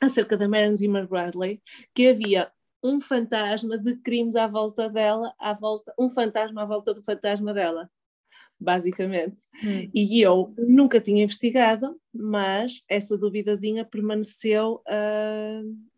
acerca 0.00 0.36
da 0.36 0.48
Marion 0.48 0.76
Zimmer 0.76 1.06
Bradley, 1.06 1.62
que 1.94 2.08
havia 2.08 2.50
um 2.82 3.00
fantasma 3.00 3.76
de 3.76 3.96
crimes 3.96 4.36
à 4.36 4.46
volta 4.46 4.88
dela, 4.88 5.34
à 5.38 5.52
volta, 5.52 5.92
um 5.98 6.08
fantasma 6.08 6.62
à 6.62 6.66
volta 6.66 6.94
do 6.94 7.02
fantasma 7.02 7.52
dela, 7.52 7.90
basicamente. 8.58 9.42
Hum. 9.62 9.90
E 9.94 10.22
eu 10.22 10.54
nunca 10.56 11.00
tinha 11.00 11.22
investigado, 11.22 12.00
mas 12.12 12.82
essa 12.88 13.18
duvidazinha 13.18 13.84
permaneceu 13.84 14.82
uh, 14.88 15.89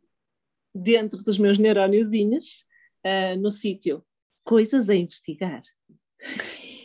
dentro 0.74 1.22
dos 1.22 1.38
meus 1.38 1.58
neuróniozinhos 1.58 2.64
uh, 3.04 3.38
no 3.38 3.50
sítio. 3.50 4.04
Coisas 4.44 4.90
a 4.90 4.94
investigar. 4.94 5.62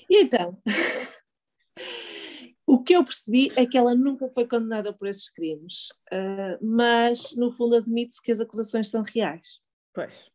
E 0.10 0.22
então, 0.22 0.62
o 2.66 2.84
que 2.84 2.94
eu 2.94 3.04
percebi 3.04 3.52
é 3.56 3.66
que 3.66 3.78
ela 3.78 3.96
nunca 3.96 4.30
foi 4.30 4.48
condenada 4.48 4.94
por 4.94 5.08
esses 5.08 5.30
crimes, 5.30 5.90
uh, 6.12 6.66
mas 6.66 7.36
no 7.36 7.52
fundo 7.52 7.76
admite-se 7.76 8.22
que 8.22 8.32
as 8.32 8.40
acusações 8.40 8.90
são 8.90 9.02
reais. 9.02 9.60
Pois. 9.94 10.32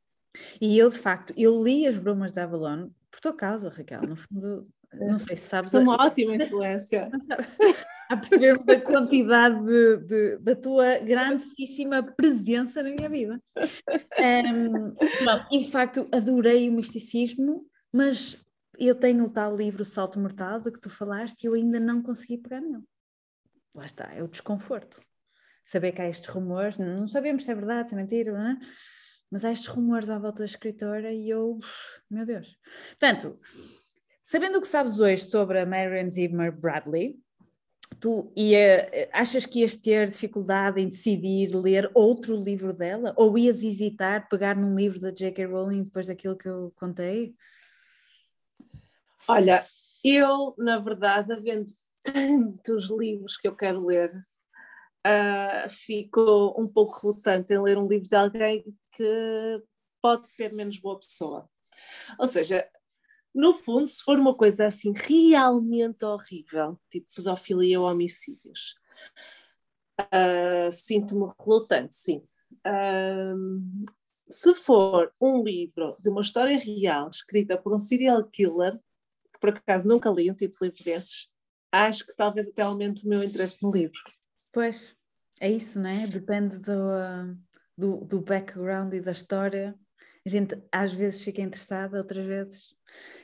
E 0.61 0.79
eu, 0.79 0.89
de 0.89 0.99
facto, 0.99 1.35
eu 1.37 1.63
li 1.63 1.87
as 1.87 1.99
Brumas 1.99 2.33
da 2.33 2.45
Avalon 2.45 2.89
por 3.11 3.21
tua 3.21 3.35
causa, 3.35 3.69
Raquel, 3.69 4.03
no 4.03 4.17
fundo, 4.17 4.63
não 4.95 5.19
sei 5.19 5.37
se 5.37 5.49
sabes. 5.49 5.75
É 5.75 5.79
uma 5.79 6.03
ótima 6.03 6.35
influência. 6.35 7.11
A 8.09 8.17
perceber 8.17 8.63
da 8.65 8.81
quantidade 8.81 9.65
de, 9.65 9.97
de, 9.99 10.39
da 10.39 10.55
tua 10.57 10.99
grandíssima 10.99 12.03
presença 12.03 12.83
na 12.83 12.91
minha 12.91 13.09
vida. 13.09 13.41
Um, 14.19 14.95
e 15.51 15.61
de 15.61 15.71
facto 15.71 16.09
adorei 16.13 16.69
o 16.69 16.73
misticismo, 16.73 17.67
mas 17.93 18.39
eu 18.79 18.95
tenho 18.95 19.25
o 19.25 19.31
tal 19.31 19.57
livro 19.57 19.85
Salto 19.85 20.19
Mortal 20.19 20.61
de 20.61 20.71
que 20.71 20.81
tu 20.81 20.91
falaste 20.91 21.45
e 21.45 21.47
eu 21.47 21.55
ainda 21.55 21.81
não 21.81 22.03
consegui 22.03 22.39
pegar 22.39 22.61
nele. 22.61 22.85
Lá 23.75 23.85
está, 23.85 24.13
é 24.13 24.23
o 24.23 24.29
desconforto. 24.29 25.01
Saber 25.65 25.93
que 25.93 26.03
há 26.03 26.09
estes 26.09 26.29
rumores, 26.29 26.77
não 26.77 27.07
sabemos 27.07 27.45
se 27.45 27.51
é 27.51 27.55
verdade, 27.55 27.89
se 27.89 27.95
é 27.95 27.99
mentira, 27.99 28.33
não 28.33 28.51
é? 28.51 28.59
mas 29.33 29.47
há 29.47 29.51
estes 29.51 29.69
rumores 29.69 30.11
à 30.11 30.19
volta 30.19 30.41
da 30.41 30.45
escritora 30.45 31.11
e 31.11 31.31
eu, 31.31 31.59
meu 32.11 32.27
Deus. 32.27 32.55
Portanto, 32.91 33.35
sabendo 34.23 34.59
o 34.59 34.61
que 34.61 34.69
sabes 34.69 35.01
hoje 35.01 35.25
sobre 35.25 35.59
a 35.59 35.65
Marion 35.65 36.11
Zimmer 36.11 36.53
Bradley, 36.53 37.19
tu 38.03 38.33
ia, 38.37 38.91
achas 39.13 39.47
que 39.47 39.61
ias 39.61 39.77
ter 39.77 40.11
dificuldade 40.11 40.81
em 40.81 40.89
decidir 40.89 41.55
ler 41.55 41.89
outro 41.95 42.35
livro 42.35 42.73
dela? 42.73 43.15
Ou 43.17 43.39
ias 43.39 43.63
hesitar 43.63 44.29
pegar 44.29 44.57
num 44.57 44.75
livro 44.75 44.99
da 44.99 45.13
J.K. 45.13 45.47
Rowling 45.47 45.85
depois 45.85 46.09
daquilo 46.09 46.37
que 46.37 46.49
eu 46.49 46.73
contei? 46.75 47.33
Olha, 49.29 49.65
eu, 50.03 50.53
na 50.59 50.81
verdade, 50.81 51.33
havendo 51.33 51.73
tantos 52.03 52.91
livros 52.91 53.37
que 53.37 53.47
eu 53.47 53.55
quero 53.55 53.87
ler, 53.87 54.13
uh, 55.07 55.71
fico 55.71 56.57
um 56.59 56.67
pouco 56.67 56.99
relutante 57.01 57.55
em 57.55 57.63
ler 57.63 57.79
um 57.79 57.87
livro 57.87 58.09
de 58.09 58.17
alguém 58.17 58.65
que 58.91 59.63
pode 60.03 60.29
ser 60.29 60.53
menos 60.53 60.77
boa 60.77 60.99
pessoa. 60.99 61.49
Ou 62.19 62.27
seja, 62.27 62.69
no 63.35 63.55
fundo, 63.55 63.89
se 63.89 64.03
for 64.03 64.19
uma 64.19 64.35
coisa 64.35 64.67
assim 64.67 64.93
realmente 64.95 66.05
horrível, 66.05 66.79
tipo 66.91 67.07
pedofilia 67.15 67.81
ou 67.81 67.91
homicídios, 67.91 68.75
uh, 70.01 70.71
sinto-me 70.71 71.33
relutante, 71.41 71.95
sim. 71.95 72.23
Uh, 72.67 73.85
se 74.29 74.55
for 74.55 75.13
um 75.21 75.43
livro 75.43 75.97
de 76.01 76.09
uma 76.09 76.23
história 76.23 76.59
real 76.59 77.09
escrita 77.09 77.57
por 77.57 77.75
um 77.75 77.79
serial 77.79 78.23
killer, 78.25 78.79
que 79.33 79.41
por 79.41 79.51
acaso 79.51 79.89
nunca 79.89 80.11
li 80.11 80.31
um 80.31 80.35
tipo 80.35 80.57
de 80.59 80.67
livro 80.67 80.85
desses, 80.85 81.31
acho 81.71 82.07
que 82.07 82.15
talvez 82.15 82.49
até 82.49 82.63
aumente 82.63 83.05
o 83.05 83.09
meu 83.09 83.23
interesse 83.23 83.63
no 83.63 83.71
livro. 83.71 83.99
Pois, 84.53 84.95
é 85.41 85.51
isso, 85.51 85.81
não 85.81 85.91
é? 85.91 86.07
Depende 86.07 86.59
do, 86.59 86.73
do, 87.77 88.05
do 88.05 88.21
background 88.21 88.93
e 88.93 89.01
da 89.01 89.13
história. 89.13 89.75
A 90.25 90.29
gente 90.29 90.57
às 90.71 90.93
vezes 90.93 91.23
fica 91.23 91.43
interessada, 91.43 91.99
outras 91.99 92.25
vezes 92.25 92.75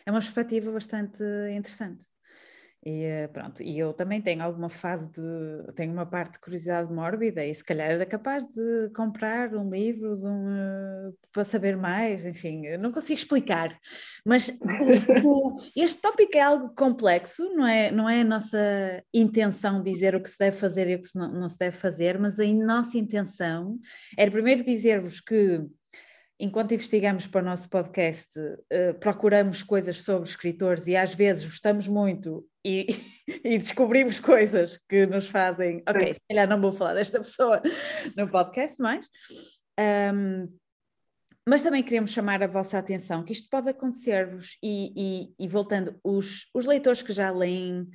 é 0.04 0.10
uma 0.10 0.20
perspectiva 0.20 0.70
bastante 0.72 1.22
interessante. 1.50 2.04
E 2.84 3.02
eh, 3.04 3.28
pronto, 3.28 3.60
e 3.60 3.76
eu 3.76 3.92
também 3.92 4.20
tenho 4.22 4.40
alguma 4.42 4.70
fase 4.70 5.10
de, 5.10 5.72
tenho 5.74 5.92
uma 5.92 6.06
parte 6.06 6.34
de 6.34 6.38
curiosidade 6.38 6.92
mórbida 6.92 7.44
e 7.44 7.52
se 7.52 7.64
calhar 7.64 7.90
era 7.90 8.06
capaz 8.06 8.44
de 8.44 8.88
comprar 8.94 9.52
um 9.52 9.68
livro 9.68 10.14
um, 10.24 11.08
uh, 11.08 11.14
para 11.32 11.44
saber 11.44 11.76
mais, 11.76 12.24
enfim, 12.24 12.62
não 12.78 12.92
consigo 12.92 13.18
explicar, 13.18 13.76
mas 14.24 14.48
o, 14.48 14.54
o, 15.58 15.60
este 15.76 16.00
tópico 16.00 16.36
é 16.36 16.40
algo 16.40 16.72
complexo, 16.74 17.42
não 17.52 17.66
é, 17.66 17.90
não 17.90 18.08
é 18.08 18.20
a 18.20 18.24
nossa 18.24 19.02
intenção 19.12 19.82
dizer 19.82 20.14
o 20.14 20.22
que 20.22 20.30
se 20.30 20.38
deve 20.38 20.56
fazer 20.56 20.88
e 20.88 20.94
o 20.94 21.00
que 21.00 21.08
não, 21.16 21.32
não 21.32 21.48
se 21.48 21.58
deve 21.58 21.76
fazer, 21.76 22.16
mas 22.16 22.38
a 22.38 22.46
nossa 22.46 22.96
intenção 22.96 23.76
era 24.16 24.30
primeiro 24.30 24.62
dizer-vos 24.62 25.20
que 25.20 25.66
enquanto 26.38 26.72
investigamos 26.72 27.26
para 27.26 27.42
o 27.42 27.44
nosso 27.44 27.68
podcast, 27.68 28.38
uh, 28.38 28.94
procuramos 29.00 29.62
coisas 29.62 30.02
sobre 30.02 30.28
escritores 30.28 30.86
e 30.86 30.96
às 30.96 31.14
vezes 31.14 31.44
gostamos 31.44 31.88
muito 31.88 32.46
e, 32.64 32.86
e, 33.44 33.58
descobrimos 33.58 34.20
coisas 34.20 34.78
que 34.88 35.06
nos 35.06 35.28
fazem, 35.28 35.82
ok, 35.88 36.14
se 36.14 36.20
calhar 36.28 36.48
não 36.48 36.60
vou 36.60 36.72
falar 36.72 36.94
desta 36.94 37.18
pessoa 37.20 37.60
no 38.16 38.28
podcast 38.28 38.80
mais. 38.80 39.06
Um, 40.14 40.48
mas 41.48 41.62
também 41.62 41.82
queremos 41.82 42.10
chamar 42.10 42.42
a 42.42 42.46
vossa 42.46 42.78
atenção 42.78 43.24
que 43.24 43.32
isto 43.32 43.48
pode 43.48 43.70
acontecer-vos 43.70 44.58
e, 44.62 44.92
e, 44.94 45.44
e, 45.44 45.48
voltando, 45.48 45.98
os, 46.04 46.46
os 46.54 46.66
leitores 46.66 47.02
que 47.02 47.12
já 47.12 47.30
leem 47.30 47.88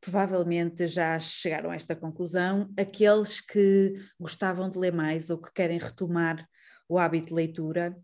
provavelmente 0.00 0.86
já 0.86 1.18
chegaram 1.18 1.70
a 1.70 1.74
esta 1.74 1.96
conclusão, 1.96 2.72
aqueles 2.78 3.40
que 3.40 3.94
gostavam 4.20 4.70
de 4.70 4.78
ler 4.78 4.92
mais 4.92 5.30
ou 5.30 5.38
que 5.38 5.52
querem 5.52 5.78
retomar 5.78 6.46
o 6.88 6.98
hábito 6.98 7.28
de 7.28 7.34
leitura, 7.34 7.96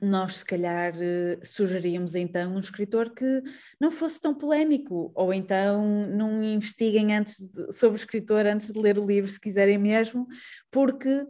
nós 0.00 0.36
se 0.36 0.44
calhar 0.44 0.94
eh, 0.96 1.40
sugeríamos 1.42 2.14
então 2.14 2.54
um 2.54 2.58
escritor 2.58 3.10
que 3.10 3.42
não 3.80 3.90
fosse 3.90 4.20
tão 4.20 4.32
polémico, 4.34 5.10
ou 5.14 5.34
então 5.34 6.06
não 6.06 6.42
investiguem 6.42 7.16
antes 7.16 7.38
de, 7.38 7.72
sobre 7.72 7.96
o 7.96 8.00
escritor 8.00 8.46
antes 8.46 8.70
de 8.70 8.78
ler 8.78 8.98
o 8.98 9.06
livro, 9.06 9.28
se 9.28 9.40
quiserem 9.40 9.78
mesmo, 9.78 10.26
porque 10.70 11.26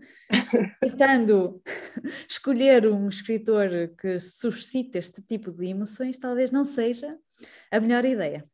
tentando 0.80 1.62
escolher 2.28 2.86
um 2.86 3.08
escritor 3.08 3.70
que 3.98 4.18
suscite 4.18 4.98
este 4.98 5.22
tipo 5.22 5.50
de 5.50 5.66
emoções, 5.66 6.18
talvez 6.18 6.50
não 6.50 6.64
seja 6.64 7.16
a 7.70 7.80
melhor 7.80 8.04
ideia. 8.04 8.44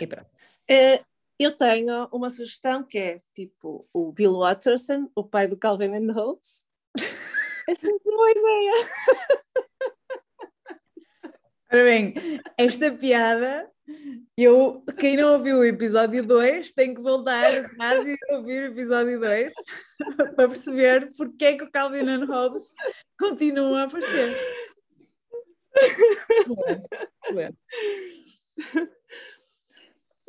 E 0.00 0.06
pronto. 0.06 0.30
É, 0.70 1.02
eu 1.38 1.56
tenho 1.56 2.08
uma 2.12 2.30
sugestão 2.30 2.82
que 2.82 2.98
é 2.98 3.18
tipo 3.32 3.86
o 3.92 4.12
Bill 4.12 4.38
Watterson, 4.38 5.08
o 5.14 5.22
pai 5.24 5.46
do 5.46 5.56
Calvin 5.56 5.94
and 5.94 6.12
Hobbes. 6.12 6.64
é 7.68 7.74
sempre 7.74 8.10
uma 8.10 8.30
ideia. 8.30 8.72
Ora 11.70 11.84
bem, 11.84 12.14
esta 12.56 12.90
piada, 12.90 13.70
eu, 14.36 14.82
quem 14.98 15.16
não 15.18 15.34
ouviu 15.34 15.58
o 15.58 15.64
episódio 15.64 16.26
2 16.26 16.72
tem 16.72 16.94
que 16.94 17.00
voltar 17.00 17.44
atrás 17.44 18.08
e 18.08 18.16
ouvir 18.34 18.62
o 18.62 18.72
episódio 18.72 19.20
2 19.20 19.52
para 20.34 20.48
perceber 20.48 21.12
porque 21.16 21.44
é 21.44 21.56
que 21.56 21.64
o 21.64 21.70
Calvin 21.70 22.08
and 22.08 22.24
Hobbes 22.24 22.72
continua 23.18 23.82
a 23.82 23.84
aparecer. 23.84 24.34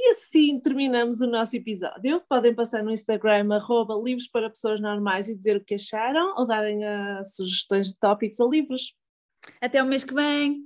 E 0.01 0.11
assim 0.11 0.57
terminamos 0.61 1.19
o 1.19 1.27
nosso 1.27 1.57
episódio. 1.57 2.23
Podem 2.29 2.55
passar 2.55 2.81
no 2.81 2.89
Instagram, 2.89 3.53
arroba 3.53 3.99
livros 4.01 4.29
para 4.29 4.49
pessoas 4.49 4.79
normais 4.79 5.27
e 5.27 5.35
dizer 5.35 5.57
o 5.57 5.63
que 5.63 5.75
acharam 5.75 6.35
ou 6.37 6.47
darem 6.47 6.85
uh, 6.85 7.21
sugestões 7.21 7.89
de 7.89 7.99
tópicos 7.99 8.39
ou 8.39 8.49
livros. 8.49 8.95
Até 9.59 9.83
o 9.83 9.85
mês 9.85 10.05
que 10.05 10.13
vem! 10.13 10.63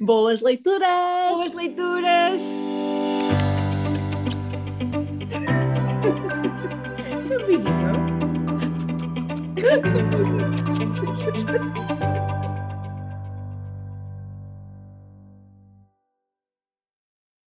Boas 0.00 0.40
leituras! 0.40 1.30
Boas 1.30 1.52
leituras! 1.52 2.42
Seu 7.28 7.46
beijinho! 7.46 7.94